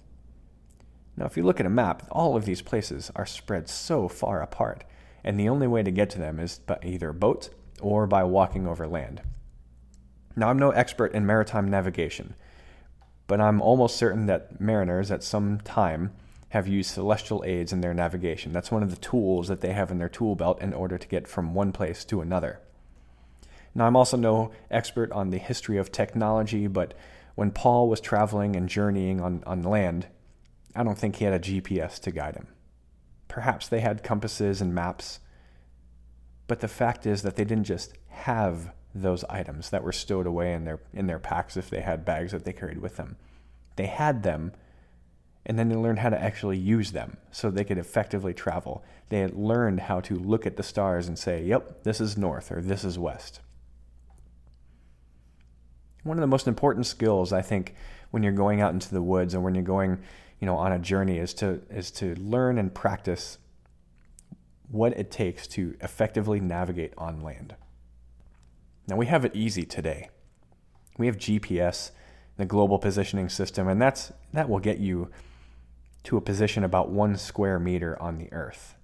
Now, 1.19 1.27
if 1.27 1.37
you 1.37 1.43
look 1.43 1.59
at 1.59 1.67
a 1.67 1.71
map, 1.71 2.07
all 2.13 2.37
of 2.37 2.45
these 2.45 2.63
places 2.63 3.11
are 3.17 3.27
spread 3.27 3.69
so 3.69 4.07
far 4.07 4.41
apart, 4.41 4.85
and 5.25 5.39
the 5.39 5.49
only 5.49 5.67
way 5.67 5.83
to 5.83 5.91
get 5.91 6.11
to 6.11 6.19
them 6.19 6.39
is 6.39 6.61
by 6.61 6.79
either 6.85 7.13
boat 7.13 7.51
or 7.81 8.07
by 8.07 8.23
walking 8.23 8.69
over 8.69 8.87
land. 8.87 9.23
Now, 10.37 10.49
I'm 10.49 10.61
no 10.61 10.71
expert 10.71 11.13
in 11.15 11.27
maritime 11.27 11.69
navigation, 11.69 12.37
but 13.27 13.41
I'm 13.41 13.61
almost 13.61 13.97
certain 13.97 14.27
that 14.27 14.61
mariners 14.61 15.11
at 15.11 15.25
some 15.25 15.59
time 15.63 16.13
have 16.51 16.69
used 16.69 16.93
celestial 16.93 17.43
aids 17.45 17.73
in 17.73 17.81
their 17.81 17.93
navigation. 17.93 18.53
That's 18.53 18.71
one 18.71 18.85
of 18.85 18.91
the 18.91 18.97
tools 18.97 19.49
that 19.49 19.61
they 19.61 19.73
have 19.73 19.91
in 19.91 19.99
their 19.99 20.09
tool 20.09 20.37
belt 20.37 20.63
in 20.63 20.73
order 20.73 20.99
to 20.99 21.09
get 21.09 21.27
from 21.27 21.53
one 21.53 21.73
place 21.73 22.05
to 22.05 22.21
another. 22.21 22.61
Now, 23.75 23.89
I'm 23.89 23.97
also 23.97 24.17
no 24.17 24.53
expert 24.71 25.11
on 25.11 25.31
the 25.31 25.39
history 25.39 25.79
of 25.79 25.91
technology, 25.91 26.69
but 26.69 26.95
when 27.35 27.51
Paul 27.51 27.89
was 27.89 28.01
traveling 28.01 28.55
and 28.55 28.69
journeying 28.69 29.21
on, 29.21 29.43
on 29.45 29.65
land, 29.65 30.07
I 30.75 30.83
don't 30.83 30.99
think 30.99 31.17
he 31.17 31.25
had 31.25 31.35
a 31.35 31.39
GPS 31.39 31.99
to 32.01 32.11
guide 32.11 32.37
him. 32.37 32.49
Perhaps 33.27 33.69
they 33.69 33.81
had 33.81 34.03
compasses 34.03 34.61
and 34.61 34.75
maps, 34.75 35.21
but 36.47 36.61
the 36.61 36.69
fact 36.69 37.07
is 37.07 37.23
that 37.23 37.37
they 37.37 37.45
didn't 37.45 37.65
just 37.65 37.95
have 38.09 38.73
those 38.95 39.25
items 39.25 39.71
that 39.71 39.85
were 39.85 39.93
stowed 39.93 40.27
away 40.27 40.55
in 40.55 40.65
their 40.65 40.81
in 40.93 41.07
their 41.07 41.19
packs 41.19 41.57
if 41.57 41.71
they 41.71 41.81
had 41.81 42.05
bags 42.05 42.33
that 42.33 42.45
they 42.45 42.53
carried 42.53 42.79
with 42.79 42.97
them. 42.97 43.17
They 43.77 43.87
had 43.87 44.23
them 44.23 44.53
and 45.49 45.59
then 45.59 45.69
they 45.69 45.77
learned 45.77 46.01
how 46.01 46.11
to 46.11 46.23
actually 46.23 46.59
use 46.59 46.93
them 46.93 47.17
so 47.31 47.51
they 47.51 47.65
could 47.65 47.79
effectively 47.79 48.35
travel. 48.35 48.85
They 49.09 49.21
had 49.21 49.35
learned 49.35 49.81
how 49.81 50.01
to 50.01 50.15
look 50.15 50.47
at 50.47 50.57
the 50.57 50.63
stars 50.63 51.09
and 51.09 51.19
say, 51.19 51.43
"Yep, 51.43 51.85
this 51.85 52.01
is 52.01 52.19
north 52.19 52.53
or 52.53 52.61
this 52.61 52.85
is 52.85 52.99
west." 52.99 53.41
One 56.03 56.19
of 56.19 56.21
the 56.21 56.27
most 56.27 56.47
important 56.47 56.87
skills 56.87 57.33
I 57.33 57.43
think 57.43 57.75
when 58.11 58.23
you're 58.23 58.33
going 58.33 58.61
out 58.61 58.75
into 58.75 58.93
the 58.93 59.03
woods 59.03 59.35
and 59.35 59.43
when 59.43 59.55
you're 59.55 59.65
going 59.65 59.99
you 60.41 60.47
know 60.47 60.57
on 60.57 60.73
a 60.73 60.79
journey 60.79 61.19
is 61.19 61.35
to 61.35 61.61
is 61.71 61.91
to 61.93 62.15
learn 62.17 62.59
and 62.59 62.75
practice 62.75 63.39
what 64.71 64.97
it 64.99 65.11
takes 65.11 65.47
to 65.47 65.77
effectively 65.81 66.41
navigate 66.41 66.93
on 66.99 67.21
land. 67.23 67.57
Now 68.87 68.97
we 68.97 69.07
have 69.07 69.25
it 69.25 69.35
easy 69.35 69.65
today. 69.65 70.11
We 70.99 71.07
have 71.07 71.17
GPS, 71.17 71.91
the 72.37 72.45
global 72.45 72.79
positioning 72.79 73.29
system, 73.29 73.69
and 73.69 73.81
that's 73.81 74.13
that 74.33 74.49
will 74.49 74.59
get 74.59 74.79
you 74.79 75.11
to 76.05 76.17
a 76.17 76.21
position 76.21 76.65
about 76.65 76.91
one 76.91 77.17
square 77.17 77.59
meter 77.59 78.01
on 78.01 78.19
the 78.19 78.33
earth. 78.33 78.75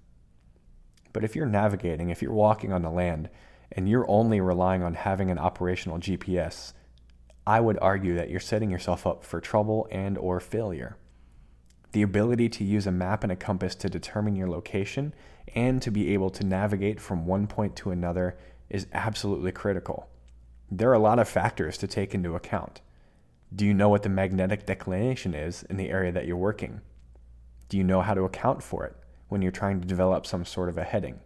But 1.13 1.23
if 1.23 1.35
you're 1.35 1.45
navigating, 1.45 2.09
if 2.09 2.21
you're 2.21 2.33
walking 2.33 2.73
on 2.73 2.81
the 2.81 2.89
land, 2.89 3.29
and 3.71 3.89
you're 3.89 4.09
only 4.09 4.39
relying 4.41 4.83
on 4.83 4.93
having 4.93 5.31
an 5.31 5.39
operational 5.39 5.97
GPS, 5.97 6.73
I 7.47 7.59
would 7.59 7.77
argue 7.81 8.15
that 8.15 8.29
you're 8.29 8.39
setting 8.39 8.71
yourself 8.71 9.05
up 9.05 9.23
for 9.23 9.39
trouble 9.39 9.87
and 9.91 10.17
or 10.17 10.39
failure. 10.39 10.97
The 11.95 12.01
ability 12.01 12.49
to 12.49 12.65
use 12.65 12.85
a 12.85 12.91
map 12.91 13.23
and 13.23 13.31
a 13.31 13.37
compass 13.37 13.73
to 13.75 13.89
determine 13.89 14.35
your 14.35 14.49
location 14.49 15.13
and 15.55 15.81
to 15.81 15.89
be 15.89 16.13
able 16.13 16.29
to 16.31 16.45
navigate 16.45 16.99
from 16.99 17.25
one 17.25 17.47
point 17.47 17.77
to 17.77 17.91
another 17.91 18.37
is 18.69 18.87
absolutely 18.91 19.53
critical. 19.53 20.09
There 20.69 20.89
are 20.89 20.95
a 20.95 20.99
lot 20.99 21.19
of 21.19 21.29
factors 21.29 21.77
to 21.77 21.87
take 21.87 22.13
into 22.13 22.35
account. 22.35 22.81
Do 23.55 23.65
you 23.65 23.73
know 23.73 23.87
what 23.87 24.03
the 24.03 24.09
magnetic 24.09 24.65
declination 24.65 25.33
is 25.33 25.63
in 25.69 25.77
the 25.77 25.89
area 25.89 26.11
that 26.11 26.25
you're 26.25 26.35
working? 26.35 26.81
Do 27.69 27.77
you 27.77 27.83
know 27.85 28.01
how 28.01 28.13
to 28.13 28.25
account 28.25 28.61
for 28.61 28.83
it 28.85 28.97
when 29.29 29.41
you're 29.41 29.53
trying 29.53 29.79
to 29.79 29.87
develop 29.87 30.25
some 30.25 30.43
sort 30.43 30.67
of 30.67 30.77
a 30.77 30.83
heading? 30.83 31.21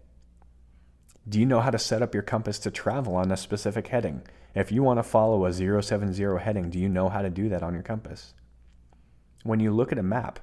Do 1.28 1.40
you 1.40 1.48
know 1.48 1.62
how 1.62 1.72
to 1.72 1.80
set 1.80 2.04
up 2.04 2.14
your 2.14 2.22
compass 2.22 2.60
to 2.60 2.70
travel 2.70 3.16
on 3.16 3.32
a 3.32 3.38
specific 3.38 3.88
heading? 3.88 4.22
If 4.54 4.72
you 4.72 4.84
want 4.84 5.00
to 5.00 5.04
follow 5.04 5.48
a 5.48 5.52
070 5.52 6.38
heading, 6.38 6.70
do 6.70 6.78
you 6.78 6.90
know 6.90 7.10
how 7.10 7.24
to 7.24 7.32
do 7.32 7.50
that 7.50 7.64
on 7.64 7.74
your 7.74 7.82
compass? 7.82 8.36
When 9.42 9.60
you 9.60 9.72
look 9.72 9.92
at 9.92 9.98
a 9.98 10.04
map, 10.04 10.40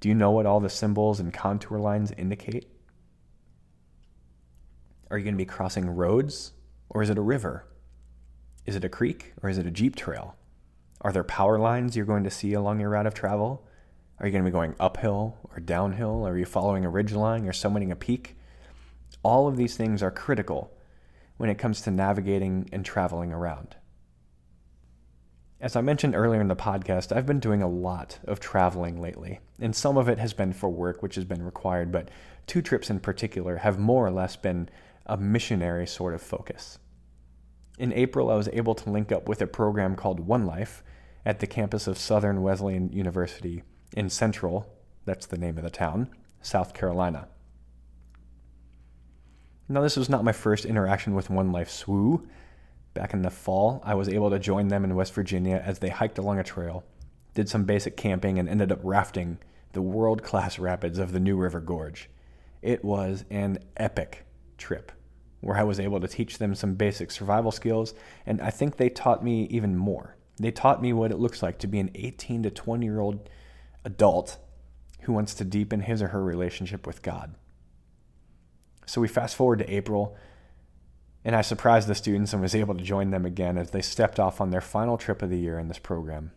do 0.00 0.08
you 0.08 0.14
know 0.14 0.30
what 0.30 0.46
all 0.46 0.60
the 0.60 0.68
symbols 0.68 1.18
and 1.18 1.32
contour 1.32 1.78
lines 1.78 2.12
indicate? 2.16 2.66
Are 5.10 5.18
you 5.18 5.24
going 5.24 5.34
to 5.34 5.38
be 5.38 5.46
crossing 5.46 5.90
roads 5.90 6.52
or 6.88 7.02
is 7.02 7.10
it 7.10 7.18
a 7.18 7.22
river? 7.22 7.66
Is 8.66 8.76
it 8.76 8.84
a 8.84 8.88
creek 8.88 9.32
or 9.42 9.48
is 9.48 9.58
it 9.58 9.66
a 9.66 9.70
Jeep 9.70 9.96
trail? 9.96 10.36
Are 11.00 11.12
there 11.12 11.24
power 11.24 11.58
lines 11.58 11.96
you're 11.96 12.04
going 12.04 12.24
to 12.24 12.30
see 12.30 12.52
along 12.52 12.80
your 12.80 12.90
route 12.90 13.06
of 13.06 13.14
travel? 13.14 13.66
Are 14.20 14.26
you 14.26 14.32
going 14.32 14.44
to 14.44 14.50
be 14.50 14.52
going 14.52 14.74
uphill 14.78 15.38
or 15.50 15.60
downhill? 15.60 16.26
Are 16.26 16.36
you 16.36 16.44
following 16.44 16.84
a 16.84 16.90
ridge 16.90 17.12
line 17.12 17.46
or 17.46 17.52
summiting 17.52 17.90
a 17.90 17.96
peak? 17.96 18.36
All 19.22 19.48
of 19.48 19.56
these 19.56 19.76
things 19.76 20.02
are 20.02 20.10
critical 20.10 20.72
when 21.38 21.50
it 21.50 21.58
comes 21.58 21.80
to 21.82 21.90
navigating 21.90 22.68
and 22.72 22.84
traveling 22.84 23.32
around. 23.32 23.76
As 25.60 25.74
I 25.74 25.80
mentioned 25.80 26.14
earlier 26.14 26.40
in 26.40 26.46
the 26.46 26.54
podcast, 26.54 27.10
I've 27.10 27.26
been 27.26 27.40
doing 27.40 27.62
a 27.62 27.68
lot 27.68 28.20
of 28.24 28.38
traveling 28.38 29.00
lately, 29.00 29.40
and 29.58 29.74
some 29.74 29.96
of 29.96 30.08
it 30.08 30.18
has 30.18 30.32
been 30.32 30.52
for 30.52 30.68
work, 30.68 31.02
which 31.02 31.16
has 31.16 31.24
been 31.24 31.44
required, 31.44 31.90
but 31.90 32.10
two 32.46 32.62
trips 32.62 32.90
in 32.90 33.00
particular 33.00 33.56
have 33.56 33.76
more 33.76 34.06
or 34.06 34.12
less 34.12 34.36
been 34.36 34.68
a 35.06 35.16
missionary 35.16 35.84
sort 35.84 36.14
of 36.14 36.22
focus. 36.22 36.78
In 37.76 37.92
April, 37.92 38.30
I 38.30 38.36
was 38.36 38.48
able 38.52 38.76
to 38.76 38.90
link 38.90 39.10
up 39.10 39.28
with 39.28 39.42
a 39.42 39.48
program 39.48 39.96
called 39.96 40.20
One 40.20 40.46
Life 40.46 40.84
at 41.26 41.40
the 41.40 41.46
campus 41.48 41.88
of 41.88 41.98
Southern 41.98 42.40
Wesleyan 42.42 42.92
University 42.92 43.64
in 43.96 44.10
Central, 44.10 44.72
that's 45.06 45.26
the 45.26 45.38
name 45.38 45.58
of 45.58 45.64
the 45.64 45.70
town, 45.70 46.08
South 46.40 46.72
Carolina. 46.72 47.26
Now, 49.68 49.80
this 49.80 49.96
was 49.96 50.08
not 50.08 50.24
my 50.24 50.32
first 50.32 50.64
interaction 50.64 51.16
with 51.16 51.30
One 51.30 51.50
Life 51.50 51.68
SWU. 51.68 52.24
Back 52.98 53.14
in 53.14 53.22
the 53.22 53.30
fall, 53.30 53.80
I 53.84 53.94
was 53.94 54.08
able 54.08 54.28
to 54.30 54.40
join 54.40 54.66
them 54.66 54.82
in 54.82 54.96
West 54.96 55.14
Virginia 55.14 55.62
as 55.64 55.78
they 55.78 55.88
hiked 55.88 56.18
along 56.18 56.40
a 56.40 56.42
trail, 56.42 56.82
did 57.32 57.48
some 57.48 57.62
basic 57.62 57.96
camping, 57.96 58.40
and 58.40 58.48
ended 58.48 58.72
up 58.72 58.80
rafting 58.82 59.38
the 59.70 59.80
world 59.80 60.24
class 60.24 60.58
rapids 60.58 60.98
of 60.98 61.12
the 61.12 61.20
New 61.20 61.36
River 61.36 61.60
Gorge. 61.60 62.10
It 62.60 62.84
was 62.84 63.24
an 63.30 63.60
epic 63.76 64.26
trip 64.56 64.90
where 65.38 65.56
I 65.56 65.62
was 65.62 65.78
able 65.78 66.00
to 66.00 66.08
teach 66.08 66.38
them 66.38 66.56
some 66.56 66.74
basic 66.74 67.12
survival 67.12 67.52
skills, 67.52 67.94
and 68.26 68.40
I 68.40 68.50
think 68.50 68.78
they 68.78 68.88
taught 68.88 69.22
me 69.22 69.44
even 69.44 69.76
more. 69.76 70.16
They 70.40 70.50
taught 70.50 70.82
me 70.82 70.92
what 70.92 71.12
it 71.12 71.20
looks 71.20 71.40
like 71.40 71.60
to 71.60 71.68
be 71.68 71.78
an 71.78 71.92
18 71.94 72.42
to 72.42 72.50
20 72.50 72.84
year 72.84 72.98
old 72.98 73.30
adult 73.84 74.38
who 75.02 75.12
wants 75.12 75.34
to 75.34 75.44
deepen 75.44 75.82
his 75.82 76.02
or 76.02 76.08
her 76.08 76.24
relationship 76.24 76.84
with 76.84 77.02
God. 77.02 77.36
So 78.86 79.00
we 79.00 79.06
fast 79.06 79.36
forward 79.36 79.60
to 79.60 79.72
April, 79.72 80.16
and 81.28 81.36
I 81.36 81.42
surprised 81.42 81.88
the 81.88 81.94
students 81.94 82.32
and 82.32 82.40
was 82.40 82.54
able 82.54 82.74
to 82.74 82.82
join 82.82 83.10
them 83.10 83.26
again 83.26 83.58
as 83.58 83.70
they 83.70 83.82
stepped 83.82 84.18
off 84.18 84.40
on 84.40 84.48
their 84.48 84.62
final 84.62 84.96
trip 84.96 85.20
of 85.20 85.28
the 85.28 85.38
year 85.38 85.58
in 85.58 85.68
this 85.68 85.78
program. 85.78 86.30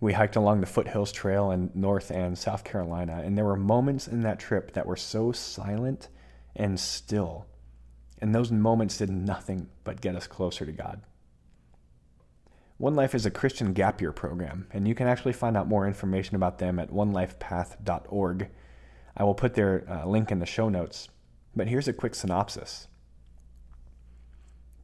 We 0.00 0.14
hiked 0.14 0.34
along 0.34 0.62
the 0.62 0.66
Foothills 0.66 1.12
Trail 1.12 1.50
in 1.50 1.70
North 1.74 2.10
and 2.10 2.38
South 2.38 2.64
Carolina, 2.64 3.20
and 3.22 3.36
there 3.36 3.44
were 3.44 3.54
moments 3.54 4.08
in 4.08 4.22
that 4.22 4.38
trip 4.38 4.72
that 4.72 4.86
were 4.86 4.96
so 4.96 5.32
silent 5.32 6.08
and 6.56 6.80
still. 6.80 7.44
And 8.18 8.34
those 8.34 8.50
moments 8.50 8.96
did 8.96 9.10
nothing 9.10 9.68
but 9.84 10.00
get 10.00 10.16
us 10.16 10.26
closer 10.26 10.64
to 10.64 10.72
God. 10.72 11.02
One 12.78 12.94
Life 12.94 13.14
is 13.14 13.26
a 13.26 13.30
Christian 13.30 13.74
gap 13.74 14.00
year 14.00 14.10
program, 14.10 14.68
and 14.72 14.88
you 14.88 14.94
can 14.94 15.06
actually 15.06 15.34
find 15.34 15.54
out 15.54 15.68
more 15.68 15.86
information 15.86 16.34
about 16.34 16.58
them 16.58 16.78
at 16.78 16.90
onelifepath.org. 16.90 18.48
I 19.18 19.22
will 19.22 19.34
put 19.34 19.52
their 19.52 19.84
uh, 19.86 20.06
link 20.06 20.32
in 20.32 20.38
the 20.38 20.46
show 20.46 20.70
notes. 20.70 21.10
But 21.54 21.68
here's 21.68 21.88
a 21.88 21.92
quick 21.92 22.14
synopsis 22.14 22.88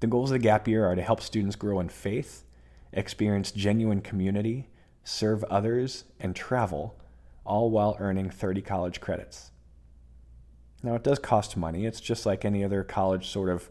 The 0.00 0.06
goals 0.06 0.30
of 0.30 0.34
the 0.34 0.38
gap 0.38 0.66
year 0.66 0.86
are 0.86 0.94
to 0.94 1.02
help 1.02 1.20
students 1.20 1.56
grow 1.56 1.78
in 1.78 1.88
faith, 1.88 2.44
experience 2.92 3.52
genuine 3.52 4.00
community, 4.00 4.68
serve 5.04 5.44
others, 5.44 6.04
and 6.18 6.34
travel, 6.34 6.98
all 7.44 7.70
while 7.70 7.96
earning 8.00 8.30
30 8.30 8.62
college 8.62 9.00
credits. 9.00 9.50
Now, 10.82 10.94
it 10.94 11.04
does 11.04 11.18
cost 11.18 11.56
money. 11.56 11.84
It's 11.84 12.00
just 12.00 12.24
like 12.24 12.44
any 12.44 12.64
other 12.64 12.82
college 12.82 13.28
sort 13.28 13.50
of, 13.50 13.68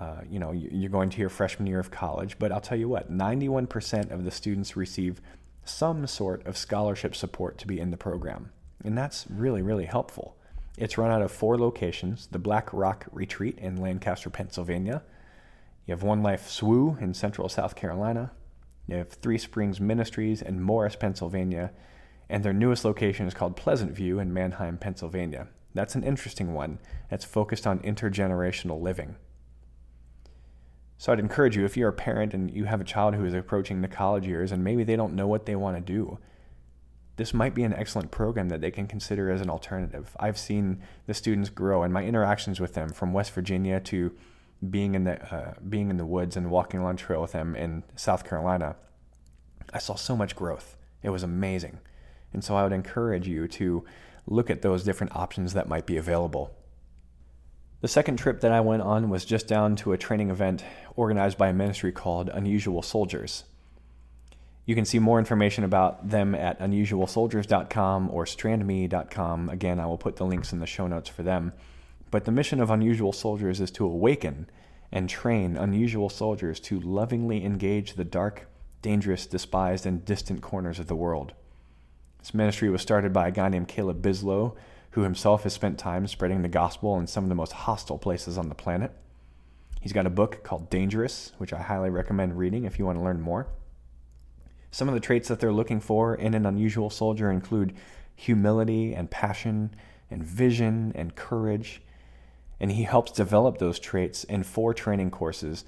uh, 0.00 0.22
you 0.28 0.40
know, 0.40 0.50
you're 0.50 0.90
going 0.90 1.10
to 1.10 1.20
your 1.20 1.28
freshman 1.28 1.68
year 1.68 1.78
of 1.78 1.90
college. 1.90 2.38
But 2.38 2.50
I'll 2.50 2.60
tell 2.60 2.78
you 2.78 2.88
what, 2.88 3.12
91% 3.12 4.10
of 4.10 4.24
the 4.24 4.30
students 4.32 4.76
receive 4.76 5.20
some 5.64 6.06
sort 6.06 6.44
of 6.46 6.56
scholarship 6.56 7.14
support 7.14 7.58
to 7.58 7.66
be 7.66 7.78
in 7.78 7.90
the 7.90 7.96
program. 7.96 8.50
And 8.84 8.98
that's 8.98 9.26
really, 9.28 9.62
really 9.62 9.84
helpful. 9.84 10.36
It's 10.76 10.98
run 10.98 11.10
out 11.10 11.22
of 11.22 11.30
four 11.30 11.58
locations 11.58 12.26
the 12.28 12.38
Black 12.38 12.72
Rock 12.72 13.06
Retreat 13.12 13.58
in 13.58 13.76
Lancaster, 13.76 14.30
Pennsylvania. 14.30 15.02
You 15.88 15.92
have 15.92 16.02
One 16.02 16.22
Life 16.22 16.46
SWU 16.46 17.00
in 17.00 17.14
central 17.14 17.48
South 17.48 17.74
Carolina. 17.74 18.30
You 18.86 18.96
have 18.96 19.08
Three 19.08 19.38
Springs 19.38 19.80
Ministries 19.80 20.42
in 20.42 20.60
Morris, 20.60 20.94
Pennsylvania. 20.94 21.72
And 22.28 22.44
their 22.44 22.52
newest 22.52 22.84
location 22.84 23.26
is 23.26 23.32
called 23.32 23.56
Pleasant 23.56 23.92
View 23.92 24.18
in 24.18 24.34
Manheim, 24.34 24.76
Pennsylvania. 24.76 25.48
That's 25.72 25.94
an 25.94 26.04
interesting 26.04 26.52
one. 26.52 26.78
that's 27.08 27.24
focused 27.24 27.66
on 27.66 27.78
intergenerational 27.78 28.82
living. 28.82 29.16
So 30.98 31.10
I'd 31.10 31.20
encourage 31.20 31.56
you 31.56 31.64
if 31.64 31.74
you're 31.74 31.88
a 31.88 31.92
parent 31.94 32.34
and 32.34 32.50
you 32.50 32.64
have 32.64 32.82
a 32.82 32.84
child 32.84 33.14
who 33.14 33.24
is 33.24 33.32
approaching 33.32 33.80
the 33.80 33.88
college 33.88 34.26
years 34.26 34.52
and 34.52 34.62
maybe 34.62 34.84
they 34.84 34.96
don't 34.96 35.14
know 35.14 35.26
what 35.26 35.46
they 35.46 35.56
want 35.56 35.78
to 35.78 35.80
do, 35.80 36.18
this 37.16 37.32
might 37.32 37.54
be 37.54 37.62
an 37.62 37.72
excellent 37.72 38.10
program 38.10 38.50
that 38.50 38.60
they 38.60 38.70
can 38.70 38.86
consider 38.86 39.30
as 39.30 39.40
an 39.40 39.48
alternative. 39.48 40.14
I've 40.20 40.36
seen 40.36 40.82
the 41.06 41.14
students 41.14 41.48
grow 41.48 41.82
and 41.82 41.94
my 41.94 42.04
interactions 42.04 42.60
with 42.60 42.74
them 42.74 42.90
from 42.90 43.14
West 43.14 43.32
Virginia 43.32 43.80
to 43.80 44.12
being 44.68 44.94
in 44.94 45.04
the 45.04 45.34
uh, 45.34 45.54
being 45.68 45.90
in 45.90 45.96
the 45.96 46.06
woods 46.06 46.36
and 46.36 46.50
walking 46.50 46.80
along 46.80 46.96
trail 46.96 47.20
with 47.20 47.32
him 47.32 47.54
in 47.54 47.84
South 47.96 48.28
Carolina. 48.28 48.76
I 49.72 49.78
saw 49.78 49.94
so 49.94 50.16
much 50.16 50.34
growth. 50.34 50.76
It 51.02 51.10
was 51.10 51.22
amazing. 51.22 51.78
And 52.32 52.42
so 52.42 52.56
I 52.56 52.62
would 52.62 52.72
encourage 52.72 53.28
you 53.28 53.48
to 53.48 53.84
look 54.26 54.50
at 54.50 54.62
those 54.62 54.84
different 54.84 55.14
options 55.16 55.54
that 55.54 55.68
might 55.68 55.86
be 55.86 55.96
available. 55.96 56.54
The 57.80 57.88
second 57.88 58.16
trip 58.16 58.40
that 58.40 58.50
I 58.50 58.60
went 58.60 58.82
on 58.82 59.08
was 59.08 59.24
just 59.24 59.46
down 59.46 59.76
to 59.76 59.92
a 59.92 59.98
training 59.98 60.30
event 60.30 60.64
organized 60.96 61.38
by 61.38 61.48
a 61.48 61.52
ministry 61.52 61.92
called 61.92 62.28
Unusual 62.28 62.82
Soldiers. 62.82 63.44
You 64.66 64.74
can 64.74 64.84
see 64.84 64.98
more 64.98 65.18
information 65.18 65.64
about 65.64 66.10
them 66.10 66.34
at 66.34 66.58
unusualsoldiers.com 66.60 68.10
or 68.12 68.24
strandme.com. 68.24 69.48
Again, 69.48 69.80
I 69.80 69.86
will 69.86 69.96
put 69.96 70.16
the 70.16 70.26
links 70.26 70.52
in 70.52 70.58
the 70.58 70.66
show 70.66 70.86
notes 70.88 71.08
for 71.08 71.22
them. 71.22 71.52
But 72.10 72.24
the 72.24 72.32
mission 72.32 72.60
of 72.60 72.70
Unusual 72.70 73.12
Soldiers 73.12 73.60
is 73.60 73.70
to 73.72 73.84
awaken 73.84 74.48
and 74.90 75.08
train 75.08 75.56
unusual 75.56 76.08
soldiers 76.08 76.58
to 76.60 76.80
lovingly 76.80 77.44
engage 77.44 77.94
the 77.94 78.04
dark, 78.04 78.48
dangerous, 78.80 79.26
despised, 79.26 79.84
and 79.84 80.04
distant 80.04 80.40
corners 80.40 80.78
of 80.78 80.86
the 80.86 80.96
world. 80.96 81.34
This 82.18 82.32
ministry 82.32 82.70
was 82.70 82.80
started 82.82 83.12
by 83.12 83.28
a 83.28 83.32
guy 83.32 83.48
named 83.48 83.68
Caleb 83.68 84.02
Bislow, 84.02 84.56
who 84.92 85.02
himself 85.02 85.42
has 85.42 85.52
spent 85.52 85.78
time 85.78 86.06
spreading 86.06 86.42
the 86.42 86.48
gospel 86.48 86.98
in 86.98 87.06
some 87.06 87.24
of 87.24 87.28
the 87.28 87.34
most 87.34 87.52
hostile 87.52 87.98
places 87.98 88.38
on 88.38 88.48
the 88.48 88.54
planet. 88.54 88.92
He's 89.80 89.92
got 89.92 90.06
a 90.06 90.10
book 90.10 90.42
called 90.42 90.70
Dangerous, 90.70 91.32
which 91.38 91.52
I 91.52 91.60
highly 91.62 91.90
recommend 91.90 92.38
reading 92.38 92.64
if 92.64 92.78
you 92.78 92.86
want 92.86 92.98
to 92.98 93.04
learn 93.04 93.20
more. 93.20 93.46
Some 94.70 94.88
of 94.88 94.94
the 94.94 95.00
traits 95.00 95.28
that 95.28 95.40
they're 95.40 95.52
looking 95.52 95.80
for 95.80 96.14
in 96.14 96.34
an 96.34 96.46
unusual 96.46 96.90
soldier 96.90 97.30
include 97.30 97.74
humility 98.14 98.94
and 98.94 99.10
passion 99.10 99.74
and 100.10 100.24
vision 100.24 100.92
and 100.94 101.14
courage. 101.14 101.82
And 102.60 102.72
he 102.72 102.82
helps 102.82 103.12
develop 103.12 103.58
those 103.58 103.78
traits 103.78 104.24
in 104.24 104.42
four 104.42 104.74
training 104.74 105.10
courses 105.10 105.64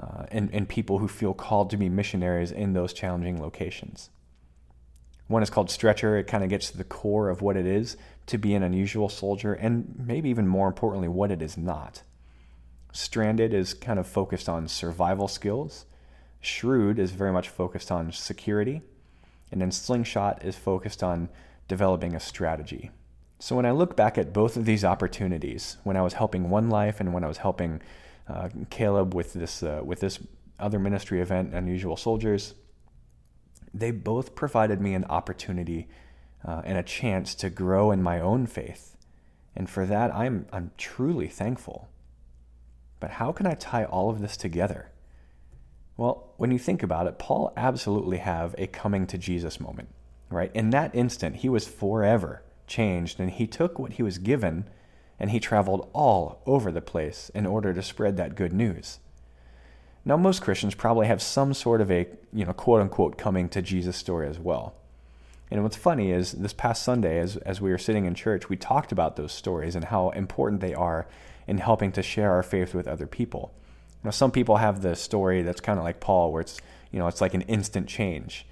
uh, 0.00 0.24
and, 0.30 0.48
and 0.52 0.68
people 0.68 0.98
who 0.98 1.08
feel 1.08 1.34
called 1.34 1.70
to 1.70 1.76
be 1.76 1.88
missionaries 1.88 2.50
in 2.50 2.72
those 2.72 2.92
challenging 2.92 3.40
locations. 3.40 4.10
One 5.26 5.42
is 5.42 5.50
called 5.50 5.70
Stretcher. 5.70 6.16
It 6.18 6.26
kind 6.26 6.42
of 6.42 6.50
gets 6.50 6.70
to 6.70 6.78
the 6.78 6.84
core 6.84 7.28
of 7.28 7.42
what 7.42 7.56
it 7.56 7.66
is 7.66 7.96
to 8.26 8.38
be 8.38 8.54
an 8.54 8.62
unusual 8.62 9.08
soldier, 9.08 9.52
and 9.52 9.94
maybe 9.96 10.28
even 10.28 10.48
more 10.48 10.66
importantly, 10.66 11.08
what 11.08 11.30
it 11.30 11.42
is 11.42 11.56
not. 11.56 12.02
Stranded 12.92 13.54
is 13.54 13.74
kind 13.74 14.00
of 14.00 14.08
focused 14.08 14.48
on 14.48 14.66
survival 14.66 15.28
skills. 15.28 15.86
Shrewd 16.40 16.98
is 16.98 17.12
very 17.12 17.32
much 17.32 17.48
focused 17.48 17.92
on 17.92 18.10
security, 18.10 18.82
and 19.52 19.60
then 19.60 19.70
Slingshot 19.70 20.44
is 20.44 20.56
focused 20.56 21.02
on 21.02 21.28
developing 21.68 22.16
a 22.16 22.20
strategy. 22.20 22.90
So 23.40 23.56
when 23.56 23.64
I 23.64 23.70
look 23.70 23.96
back 23.96 24.18
at 24.18 24.34
both 24.34 24.58
of 24.58 24.66
these 24.66 24.84
opportunities, 24.84 25.78
when 25.82 25.96
I 25.96 26.02
was 26.02 26.12
helping 26.12 26.50
One 26.50 26.68
Life 26.68 27.00
and 27.00 27.14
when 27.14 27.24
I 27.24 27.26
was 27.26 27.38
helping 27.38 27.80
uh, 28.28 28.50
Caleb 28.68 29.14
with 29.14 29.32
this 29.32 29.62
uh, 29.62 29.80
with 29.82 30.00
this 30.00 30.18
other 30.58 30.78
ministry 30.78 31.22
event, 31.22 31.54
Unusual 31.54 31.96
Soldiers, 31.96 32.54
they 33.72 33.92
both 33.92 34.34
provided 34.34 34.78
me 34.78 34.92
an 34.92 35.06
opportunity 35.06 35.88
uh, 36.46 36.60
and 36.66 36.76
a 36.76 36.82
chance 36.82 37.34
to 37.36 37.48
grow 37.48 37.90
in 37.90 38.02
my 38.02 38.20
own 38.20 38.46
faith, 38.46 38.94
and 39.56 39.70
for 39.70 39.86
that 39.86 40.14
I'm 40.14 40.44
I'm 40.52 40.72
truly 40.76 41.28
thankful. 41.28 41.88
But 43.00 43.12
how 43.12 43.32
can 43.32 43.46
I 43.46 43.54
tie 43.54 43.84
all 43.84 44.10
of 44.10 44.20
this 44.20 44.36
together? 44.36 44.90
Well, 45.96 46.34
when 46.36 46.50
you 46.50 46.58
think 46.58 46.82
about 46.82 47.06
it, 47.06 47.18
Paul 47.18 47.54
absolutely 47.56 48.18
have 48.18 48.54
a 48.58 48.66
coming 48.66 49.06
to 49.06 49.16
Jesus 49.16 49.58
moment, 49.58 49.88
right? 50.28 50.50
In 50.52 50.68
that 50.70 50.94
instant, 50.94 51.36
he 51.36 51.48
was 51.48 51.66
forever 51.66 52.42
changed, 52.70 53.20
and 53.20 53.30
he 53.30 53.46
took 53.46 53.78
what 53.78 53.94
he 53.94 54.02
was 54.02 54.16
given 54.16 54.64
and 55.18 55.30
he 55.30 55.38
traveled 55.38 55.90
all 55.92 56.40
over 56.46 56.72
the 56.72 56.80
place 56.80 57.30
in 57.34 57.44
order 57.44 57.74
to 57.74 57.82
spread 57.82 58.16
that 58.16 58.34
good 58.34 58.54
news. 58.54 59.00
Now, 60.02 60.16
most 60.16 60.40
Christians 60.40 60.74
probably 60.74 61.06
have 61.08 61.20
some 61.20 61.52
sort 61.52 61.82
of 61.82 61.90
a, 61.90 62.08
you 62.32 62.46
know, 62.46 62.54
quote 62.54 62.80
unquote 62.80 63.18
coming 63.18 63.50
to 63.50 63.60
Jesus 63.60 63.98
story 63.98 64.26
as 64.26 64.38
well. 64.38 64.74
And 65.50 65.62
what's 65.62 65.76
funny 65.76 66.10
is 66.10 66.32
this 66.32 66.54
past 66.54 66.82
Sunday, 66.82 67.18
as, 67.18 67.36
as 67.38 67.60
we 67.60 67.70
were 67.70 67.76
sitting 67.76 68.06
in 68.06 68.14
church, 68.14 68.48
we 68.48 68.56
talked 68.56 68.92
about 68.92 69.16
those 69.16 69.32
stories 69.32 69.76
and 69.76 69.84
how 69.84 70.08
important 70.10 70.62
they 70.62 70.72
are 70.72 71.06
in 71.46 71.58
helping 71.58 71.92
to 71.92 72.02
share 72.02 72.32
our 72.32 72.42
faith 72.42 72.72
with 72.72 72.88
other 72.88 73.06
people. 73.06 73.52
Now, 74.02 74.10
some 74.10 74.30
people 74.30 74.56
have 74.56 74.80
the 74.80 74.96
story 74.96 75.42
that's 75.42 75.60
kind 75.60 75.78
of 75.78 75.84
like 75.84 76.00
Paul, 76.00 76.32
where 76.32 76.40
it's, 76.40 76.58
you 76.92 76.98
know, 76.98 77.08
it's 77.08 77.20
like 77.20 77.34
an 77.34 77.42
instant 77.42 77.88
change 77.88 78.46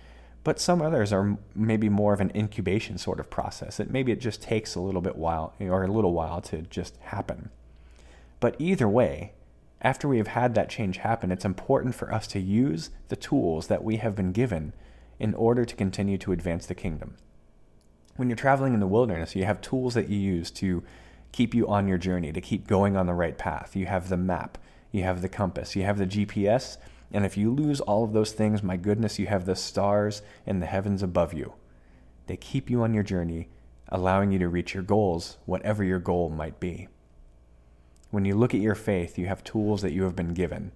but 0.45 0.61
some 0.61 0.81
others 0.81 1.13
are 1.13 1.37
maybe 1.55 1.89
more 1.89 2.13
of 2.15 2.21
an 2.21 2.33
incubation 2.35 2.99
sort 2.99 3.21
of 3.21 3.31
process. 3.31 3.81
It 3.81 3.91
maybe 3.91 4.13
it 4.13 4.21
just 4.21 4.43
takes 4.43 4.75
a 4.75 4.81
little 4.81 5.01
bit 5.01 5.17
while 5.17 5.55
or 5.61 5.85
a 5.85 5.93
little 5.93 6.13
while 6.13 6.41
to 6.43 6.63
just 6.63 6.97
happen. 6.99 7.51
But 8.41 8.57
either 8.59 8.89
way, 8.89 9.33
after 9.81 10.09
we 10.09 10.19
have 10.19 10.29
had 10.29 10.55
that 10.55 10.69
change 10.69 10.99
happen, 10.99 11.31
it's 11.31 11.45
important 11.45 11.95
for 11.95 12.13
us 12.13 12.27
to 12.29 12.41
use 12.41 12.91
the 13.09 13.17
tools 13.17 13.67
that 13.69 13.85
we 13.85 13.97
have 13.97 14.17
been 14.17 14.33
given 14.33 14.73
in 15.19 15.35
order 15.35 15.65
to 15.65 15.77
continue 15.77 16.19
to 16.19 16.33
advance 16.33 16.67
the 16.67 16.75
kingdom. 16.75 17.17
When 18.17 18.29
you're 18.29 18.37
traveling 18.37 18.75
in 18.75 18.81
the 18.81 18.87
wilderness, 18.87 19.37
you 19.37 19.45
have 19.45 19.61
tools 19.61 19.95
that 19.95 20.09
you 20.09 20.19
use 20.19 20.51
to 20.53 20.83
keep 21.31 21.55
you 21.55 21.69
on 21.69 21.87
your 21.87 21.99
journey, 21.99 22.33
to 22.33 22.41
keep 22.41 22.67
going 22.67 22.97
on 22.97 23.07
the 23.07 23.15
right 23.15 23.37
path. 23.37 23.77
You 23.77 23.87
have 23.87 24.09
the 24.09 24.17
map, 24.17 24.59
you 24.91 25.03
have 25.05 25.23
the 25.23 25.29
compass, 25.29 25.77
you 25.77 25.83
have 25.85 25.99
the 25.99 26.07
GPS, 26.07 26.79
and 27.13 27.25
if 27.25 27.37
you 27.37 27.53
lose 27.53 27.81
all 27.81 28.05
of 28.05 28.13
those 28.13 28.33
things, 28.33 28.63
my 28.63 28.77
goodness, 28.77 29.19
you 29.19 29.27
have 29.27 29.47
the 29.47 29.57
stars 29.57 30.23
and 30.47 30.61
the 30.61 30.67
heavens 30.67 31.03
above 31.03 31.33
you. 31.33 31.55
They 32.27 32.37
keep 32.37 32.69
you 32.69 32.83
on 32.83 32.93
your 32.93 33.03
journey, 33.03 33.49
allowing 33.89 34.31
you 34.31 34.39
to 34.41 34.49
reach 34.49 34.75
your 34.75 34.83
goals, 34.83 35.39
whatever 35.47 35.83
your 35.83 35.99
goal 35.99 36.29
might 36.29 36.61
be. 36.61 36.89
When 38.11 38.25
you 38.25 38.37
look 38.37 38.55
at 38.55 38.61
your 38.61 38.75
faith, 38.75 39.19
you 39.19 39.27
have 39.27 39.43
tools 39.43 39.81
that 39.83 39.93
you 39.93 40.03
have 40.03 40.17
been 40.17 40.35
given. 40.35 40.73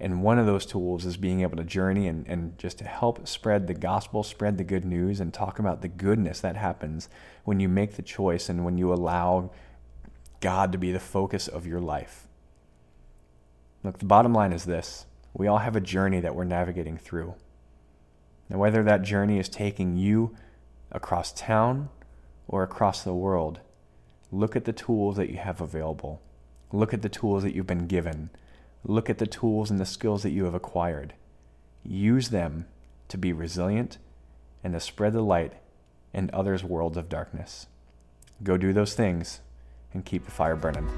And 0.00 0.22
one 0.22 0.38
of 0.38 0.46
those 0.46 0.64
tools 0.64 1.04
is 1.04 1.16
being 1.16 1.40
able 1.40 1.56
to 1.56 1.64
journey 1.64 2.06
and, 2.06 2.26
and 2.26 2.56
just 2.56 2.78
to 2.78 2.84
help 2.84 3.26
spread 3.26 3.66
the 3.66 3.74
gospel, 3.74 4.22
spread 4.22 4.56
the 4.56 4.64
good 4.64 4.84
news, 4.84 5.20
and 5.20 5.34
talk 5.34 5.58
about 5.58 5.82
the 5.82 5.88
goodness 5.88 6.40
that 6.40 6.56
happens 6.56 7.08
when 7.44 7.58
you 7.58 7.68
make 7.68 7.96
the 7.96 8.02
choice 8.02 8.48
and 8.48 8.64
when 8.64 8.78
you 8.78 8.92
allow 8.92 9.50
God 10.40 10.72
to 10.72 10.78
be 10.78 10.92
the 10.92 11.00
focus 11.00 11.48
of 11.48 11.66
your 11.66 11.80
life. 11.80 12.28
Look, 13.82 13.98
the 13.98 14.04
bottom 14.04 14.32
line 14.32 14.52
is 14.52 14.64
this 14.64 15.06
we 15.38 15.46
all 15.46 15.58
have 15.58 15.76
a 15.76 15.80
journey 15.80 16.20
that 16.20 16.34
we're 16.34 16.44
navigating 16.44 16.98
through. 16.98 17.34
And 18.50 18.58
whether 18.58 18.82
that 18.82 19.02
journey 19.02 19.38
is 19.38 19.48
taking 19.48 19.96
you 19.96 20.36
across 20.90 21.32
town 21.32 21.88
or 22.48 22.62
across 22.64 23.02
the 23.04 23.14
world, 23.14 23.60
look 24.32 24.56
at 24.56 24.64
the 24.64 24.72
tools 24.72 25.16
that 25.16 25.30
you 25.30 25.36
have 25.36 25.60
available. 25.60 26.20
Look 26.72 26.92
at 26.92 27.02
the 27.02 27.08
tools 27.08 27.44
that 27.44 27.54
you've 27.54 27.68
been 27.68 27.86
given. 27.86 28.30
Look 28.84 29.08
at 29.08 29.18
the 29.18 29.26
tools 29.26 29.70
and 29.70 29.78
the 29.78 29.86
skills 29.86 30.24
that 30.24 30.30
you 30.30 30.44
have 30.44 30.54
acquired. 30.54 31.14
Use 31.84 32.30
them 32.30 32.66
to 33.06 33.16
be 33.16 33.32
resilient 33.32 33.98
and 34.64 34.72
to 34.72 34.80
spread 34.80 35.12
the 35.12 35.22
light 35.22 35.52
in 36.12 36.30
others' 36.32 36.64
worlds 36.64 36.96
of 36.96 37.08
darkness. 37.08 37.68
Go 38.42 38.56
do 38.56 38.72
those 38.72 38.94
things 38.94 39.40
and 39.94 40.04
keep 40.04 40.24
the 40.24 40.30
fire 40.30 40.56
burning. 40.56 40.88